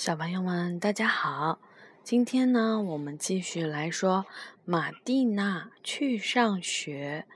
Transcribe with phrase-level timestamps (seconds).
[0.00, 1.60] 小朋友们，大家好！
[2.02, 4.24] 今天呢，我们继续来说
[4.64, 7.26] 《马蒂娜去上学》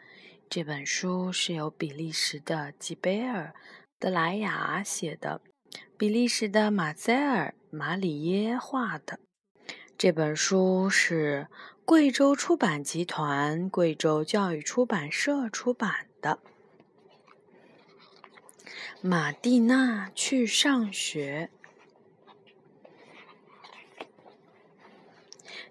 [0.48, 3.52] 这本书，是由比利时的吉贝尔·
[3.98, 5.42] 德莱雅写的，
[5.98, 9.20] 比利时的马塞尔·马里耶画的。
[9.98, 11.48] 这本书是
[11.84, 16.38] 贵州出版集团、贵州教育出版社出版的。
[19.02, 21.50] 马蒂娜去上学。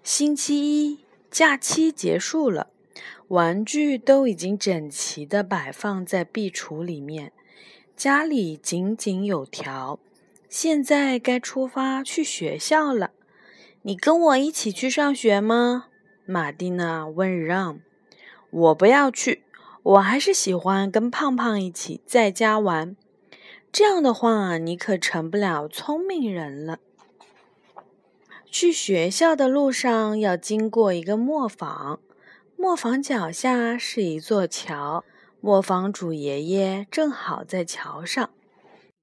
[0.04, 0.98] 星期一，
[1.30, 2.66] 假期结束了，
[3.28, 7.32] 玩具都已经整齐的摆放在壁橱里面，
[7.96, 9.98] 家里井井有条。
[10.50, 13.12] 现在该出发去学校了，
[13.80, 15.86] 你跟我一起去上学吗？
[16.26, 17.80] 马蒂娜问让。
[18.50, 19.42] 我不要去，
[19.82, 22.94] 我还是喜欢跟胖胖一起在家玩。
[23.72, 26.78] 这样的话，你可成不了聪明人了。
[28.54, 31.98] 去学校的路上要经过一个磨坊，
[32.56, 35.04] 磨坊脚下是一座桥，
[35.40, 38.30] 磨坊主爷爷正好在桥上。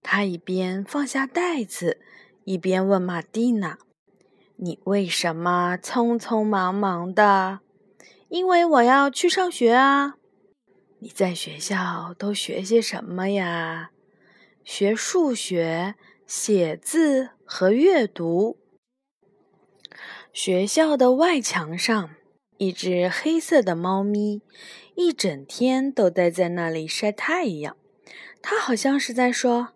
[0.01, 1.99] 他一边放下袋子，
[2.45, 3.77] 一边问玛蒂娜
[4.55, 7.59] ：“你为什么匆匆忙忙的
[8.29, 10.15] ？”“因为我要去上学啊。
[10.99, 13.91] ”“你在学校都学些什么呀
[14.63, 18.57] ？”“学数学、写字和阅读。”
[20.33, 22.09] 学校的外墙上，
[22.57, 24.41] 一只黑色的猫咪
[24.95, 27.75] 一整天都待在那里晒太阳。
[28.41, 29.73] 它好像是在说：“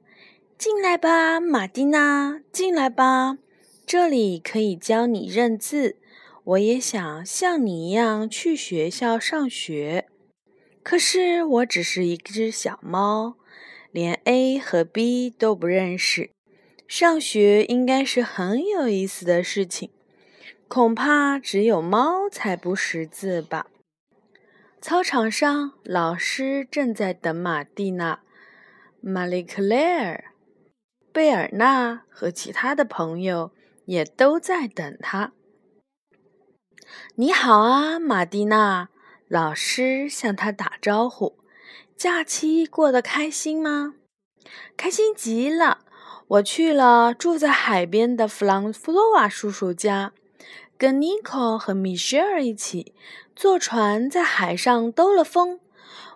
[0.57, 3.37] 进来吧，马蒂娜，进来吧，
[3.85, 5.97] 这里可以教你认字。
[6.45, 10.07] 我也想像你一样去学校上学，
[10.81, 13.35] 可是我只是一只小猫，
[13.91, 16.29] 连 A 和 B 都不认识。
[16.87, 19.89] 上学应该是很有意思的事情。”
[20.67, 23.67] 恐怕只有猫才不识字吧。
[24.81, 28.19] 操场上，老师正在等玛蒂娜、
[29.01, 30.25] 玛丽克莱尔、
[31.11, 33.51] 贝尔纳和其他的朋友
[33.85, 35.31] 也都在等他。
[37.15, 38.89] 你好啊，玛蒂娜！
[39.27, 41.39] 老师向他打招呼。
[41.95, 43.95] 假期过得开心吗？
[44.77, 45.79] 开心极了！
[46.27, 50.13] 我去了住在海边的弗朗弗洛瓦叔叔家。
[50.77, 52.93] 跟尼克和米歇尔一起
[53.35, 55.59] 坐船在海上兜了风，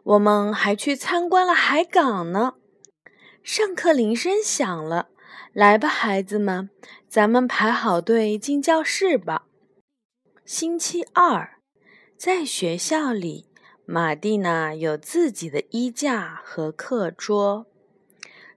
[0.03, 2.55] 我们还去参观了海港呢。
[3.41, 5.07] 上课铃声响了，
[5.53, 6.69] 来吧，孩子们，
[7.07, 9.45] 咱们排好队进教室吧。
[10.43, 11.57] 星期二，
[12.17, 13.47] 在学校里，
[13.85, 17.65] 玛蒂娜有自己的衣架和课桌。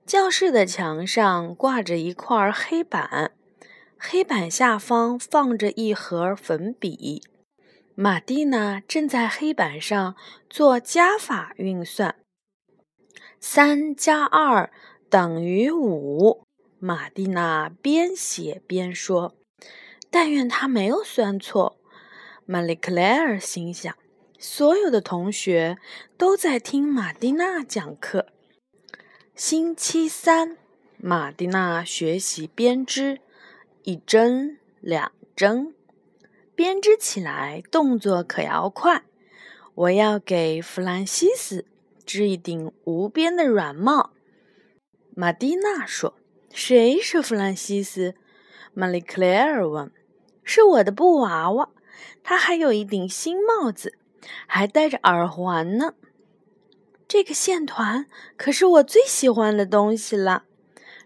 [0.05, 3.33] 教室的墙上挂着一块黑板。
[4.05, 7.23] 黑板下方放着一盒粉笔，
[7.95, 10.17] 玛蒂娜正在黑板上
[10.51, 12.17] 做加法运算。
[13.39, 14.73] 三加二
[15.09, 16.43] 等于五。
[16.81, 19.37] 玛蒂娜边写边说
[20.11, 21.79] ：“但愿她没有算错。”
[22.45, 23.97] 玛丽克莱尔心想
[24.37, 25.79] ：“所有的同学
[26.19, 28.27] 都在听玛蒂娜讲课。”
[29.37, 30.59] 星期三，
[30.97, 33.21] 玛蒂娜学习编织。
[33.85, 35.75] 一针两针，
[36.55, 39.03] 编织起来动作可要快。
[39.75, 41.65] 我要给弗兰西斯
[42.07, 44.13] 织一顶无边的软帽。
[45.17, 46.15] 玛蒂娜说
[46.55, 48.15] ：“谁是弗兰西斯？”
[48.73, 49.91] 玛丽克莱尔问。
[50.45, 51.71] “是我的布娃娃，
[52.23, 53.99] 他还有一顶新帽子，
[54.47, 55.95] 还戴着耳环呢。
[57.09, 58.07] 这个线团
[58.37, 60.45] 可是我最喜欢的东西了。”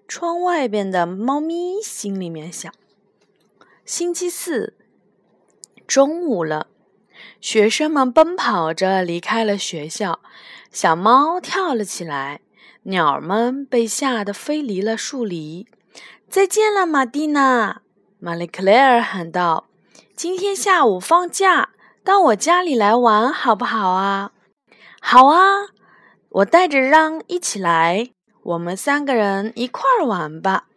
[0.08, 2.72] 窗外边的猫咪心里面想：
[3.84, 4.74] 星期四
[5.86, 6.68] 中午了，
[7.40, 10.20] 学生们奔跑着离开了学校，
[10.70, 12.40] 小猫跳了起来，
[12.84, 15.66] 鸟儿们被吓得飞离了树篱。
[16.28, 17.82] 再见了，玛蒂娜！
[18.18, 19.66] 玛丽克莱尔喊道
[20.16, 21.70] ：“今天下午放假，
[22.02, 24.32] 到我家里来玩好不好啊
[25.00, 25.68] ？”“好啊，
[26.30, 28.10] 我带着让一起来。”
[28.46, 30.68] 我们三个人一块儿玩吧。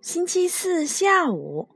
[0.00, 1.68] 星期四下午，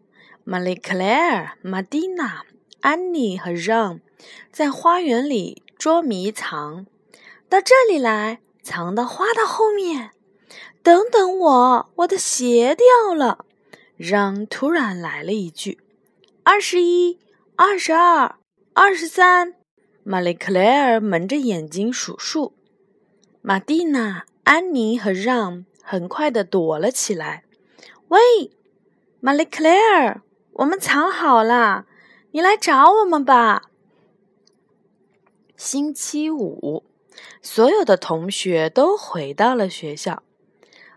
[0.42, 2.42] 玛丽克莱尔、玛蒂娜、
[2.80, 4.00] 安妮和让
[4.50, 6.86] 在花园里捉迷藏。
[7.48, 10.10] 到这里来，藏到花的后面。
[10.82, 13.44] 等等我，我的鞋掉了。
[13.96, 15.78] 让突然来了一句
[16.42, 17.20] ：“二十一，
[17.54, 18.34] 二十二，
[18.72, 19.54] 二十三。”
[20.02, 22.54] 玛丽克莱尔蒙着眼睛数数。
[23.40, 24.24] 玛蒂娜。
[24.46, 27.42] 安妮和让很快的躲了起来。
[28.06, 28.20] 喂，
[29.18, 30.22] 玛丽·克莱尔，
[30.52, 31.84] 我们藏好了，
[32.30, 33.72] 你来找我们吧。
[35.56, 36.84] 星期五，
[37.42, 40.22] 所有的同学都回到了学校。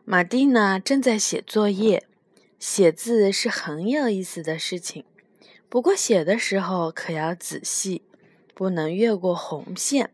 [0.06, 2.06] 玛蒂娜正在写作业。
[2.60, 5.06] 写字是很有意思的事情，
[5.70, 8.04] 不过写的时候可要仔细，
[8.54, 10.12] 不能越过红线，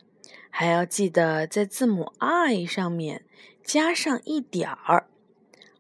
[0.58, 3.26] 还要记得在字母 I 上面
[3.62, 5.08] 加上一点儿。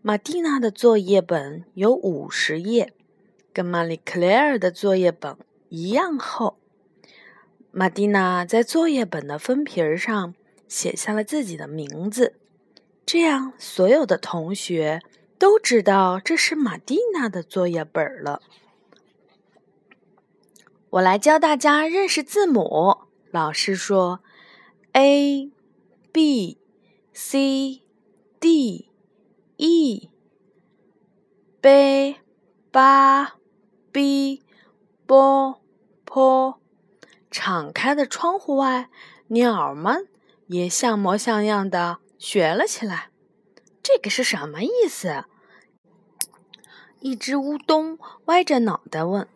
[0.01, 2.92] 玛蒂娜的作业本有五十页，
[3.54, 5.38] 跟玛丽·克莱尔的作业本
[5.69, 6.57] 一样厚。
[7.72, 10.36] 玛蒂娜在作业本的封皮上
[10.68, 12.36] 写下了自己的名字，
[13.06, 15.01] 这样所有的同学。
[15.38, 18.42] 都知道这是玛蒂娜的作业本了。
[20.89, 22.98] 我来教大家认识字母。
[23.31, 24.21] 老师说
[24.95, 25.51] ：A、
[26.13, 26.57] B、
[27.12, 27.81] C、
[28.39, 28.89] D、
[29.57, 30.09] E、
[31.59, 32.15] B、
[32.71, 33.36] 八、
[33.92, 34.42] B、
[35.06, 35.62] 波、
[36.06, 36.62] 坡。
[37.30, 38.89] 敞开的窗户外，
[39.27, 40.07] 鸟们
[40.47, 43.09] 也像模像样的学了起来。
[43.83, 45.25] 这个是什么意思？
[47.01, 49.27] 一只乌冬歪着脑袋问：“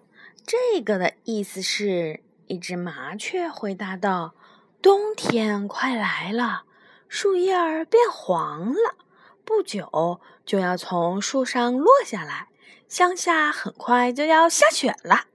[0.47, 4.33] 这个的意思是……”一只麻雀回答道
[4.81, 6.63] ：“冬天快来了，
[7.09, 8.95] 树叶儿变黄了，
[9.43, 12.47] 不久就要从树上落下来，
[12.87, 15.25] 乡下很快就要下雪了。”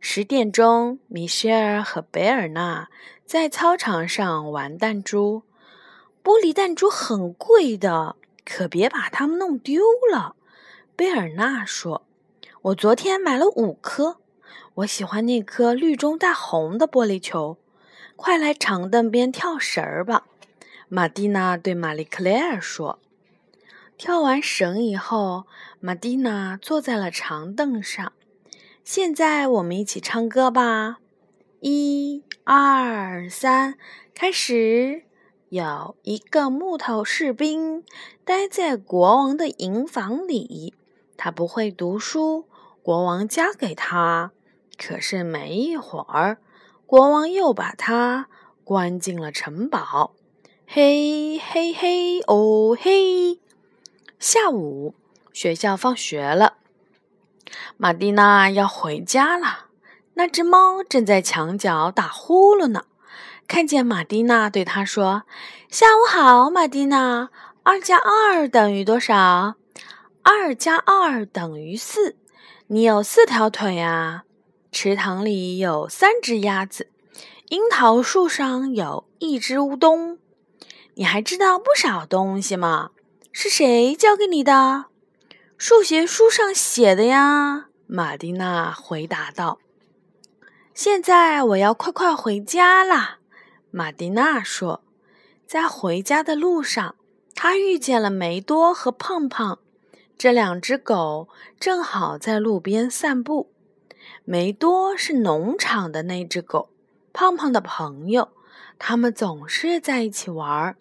[0.00, 2.90] 十点钟，米歇尔和贝尔纳
[3.24, 5.44] 在操场上玩弹珠。
[6.22, 9.82] 玻璃弹珠很贵的，可别把它们弄丢
[10.12, 10.36] 了。
[10.94, 12.06] 贝尔纳说
[12.62, 14.18] ：“我昨天买了五颗，
[14.74, 17.56] 我喜欢那颗绿中带红的玻璃球。
[18.22, 20.26] 快来长凳边跳绳儿吧。”
[20.88, 23.00] 玛蒂娜对玛丽·克莱尔说。
[23.98, 25.44] 跳完绳以后，
[25.80, 28.12] 玛蒂娜坐在了长凳上。
[28.84, 30.98] 现在我们一起唱歌吧！
[31.58, 33.74] 一、二、三，
[34.14, 35.02] 开始。
[35.48, 37.82] 有一个木头士兵
[38.24, 40.74] 待在国王的营房里，
[41.16, 42.46] 他不会读书，
[42.82, 44.30] 国王教给他。
[44.78, 46.38] 可是没一会儿，
[46.92, 48.28] 国王又把他
[48.64, 50.12] 关进了城堡。
[50.66, 53.40] 嘿嘿嘿，哦嘿！
[54.18, 54.94] 下午
[55.32, 56.58] 学校放学了，
[57.78, 59.68] 玛蒂娜要回家了。
[60.12, 62.84] 那只猫正在墙角打呼噜呢。
[63.48, 65.22] 看见玛蒂娜，对他说
[65.72, 67.30] ：“下午好，玛蒂娜。
[67.62, 69.54] 二加二等于多少？
[70.20, 72.16] 二加二等于四。
[72.66, 74.24] 你有四条腿啊。
[74.72, 76.88] 池塘里有三只鸭子，
[77.50, 80.18] 樱桃树上有一只乌冬。
[80.94, 82.90] 你还知道不少东西吗？
[83.30, 84.86] 是谁教给你的？
[85.58, 89.58] 数学书上写的呀。”玛蒂娜回答道。
[90.72, 93.18] “现在我要快快回家啦。”
[93.70, 94.82] 玛蒂娜说
[95.46, 96.96] ：“在回家的路上，
[97.34, 99.58] 她遇见了梅多和胖胖
[100.16, 101.28] 这两只狗，
[101.60, 103.51] 正好在路边散步。
[104.24, 106.68] 梅多是农场的那只狗，
[107.12, 108.28] 胖胖的朋友，
[108.78, 110.76] 他们总是在一起玩。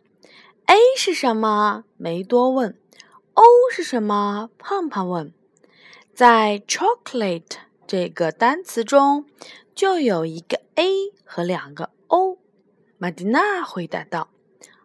[0.67, 1.83] A 是什么？
[1.97, 2.77] 梅多问。
[3.33, 4.51] O 是什么？
[4.59, 5.33] 胖胖问。
[6.13, 7.57] 在 chocolate
[7.87, 9.25] 这个单词中，
[9.73, 12.37] 就有一个 A 和两个 O。”
[12.99, 14.29] 玛蒂娜回答道：“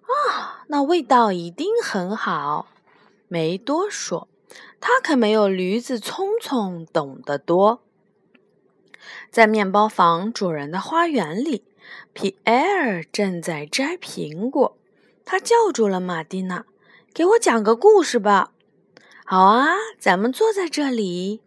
[0.01, 2.69] 啊，那味道一定很好。”
[3.29, 4.29] 梅多说
[4.81, 7.83] ：“他可没有驴子聪聪懂得多。”
[9.31, 11.65] 在面包房主人的花园里，
[12.13, 14.77] 皮埃尔正在摘苹果。
[15.25, 16.65] 他叫住了玛蒂娜
[17.13, 18.53] ：“给我讲个故事吧。
[19.27, 21.43] ”“好啊，咱们坐在这里。”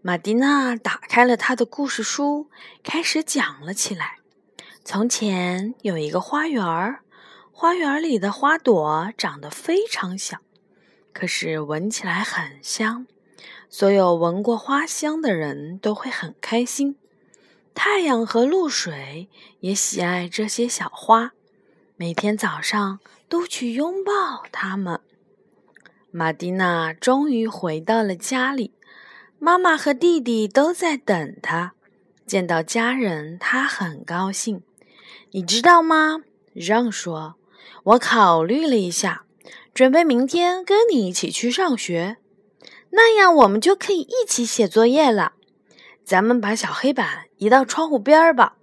[0.00, 2.48] 玛蒂娜打开了他的故事书，
[2.82, 4.16] 开始讲了起来。
[4.84, 7.02] 从前有一个花园儿，
[7.52, 10.38] 花园里的花朵长得非常小，
[11.12, 13.06] 可是闻起来很香。
[13.74, 16.96] 所有闻过花香的人都会很开心。
[17.74, 21.32] 太阳和露水也喜爱这些小花，
[21.96, 23.00] 每天早上
[23.30, 25.00] 都去拥抱它们。
[26.10, 28.74] 玛蒂娜终于回到了家里，
[29.38, 31.72] 妈妈和弟弟都在等她。
[32.26, 34.62] 见到家人，她很高兴。
[35.30, 36.18] 你知道吗？
[36.52, 37.36] 让说
[37.84, 39.24] ：“我考虑了一下，
[39.72, 42.18] 准备明天跟你一起去上学，
[42.92, 45.32] 那样我们就可以一起写作业了。
[46.04, 48.56] 咱们把小黑板移到窗户边儿吧。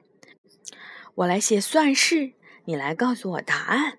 [1.16, 2.34] 我来写算式，
[2.66, 3.98] 你来告诉我答案，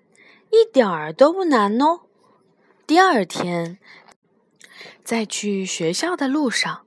[0.49, 2.01] 一点儿都不难哦。”
[2.87, 3.77] 第二天，
[5.03, 6.85] 在去学校的路上，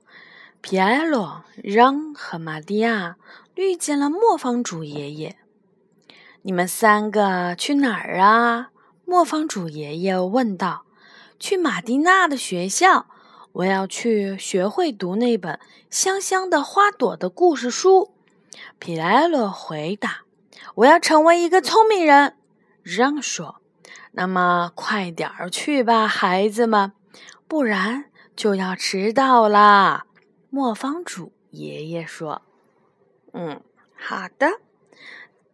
[0.61, 3.17] 皮埃洛、让和玛蒂亚
[3.55, 5.37] 遇见了磨坊主爷爷。
[6.41, 8.69] 你们三个去哪儿啊？
[9.05, 10.85] 磨坊主爷爷问道。
[11.37, 13.07] 去马蒂娜的学校，
[13.55, 15.57] 我要去学会读那本
[15.89, 18.13] 香香的花朵的故事书。
[18.79, 20.23] 皮莱洛回答
[20.75, 22.35] ：“我要成为一个聪明人。”
[22.83, 23.61] 让说
[24.11, 26.91] ：“那么快点儿去吧，孩子们，
[27.47, 30.05] 不然就要迟到啦。”
[30.51, 32.41] 磨坊主爷爷说
[33.31, 33.61] ：“嗯，
[33.97, 34.59] 好的，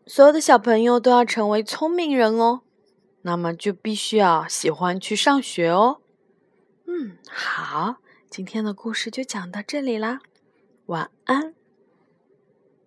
[0.07, 2.61] 所有的小朋友都要成为聪明人哦。”
[3.21, 6.00] 那么就必须要喜欢去上学哦。
[6.93, 10.19] 嗯，好，今天的故事就讲到这里啦，
[10.87, 11.55] 晚安。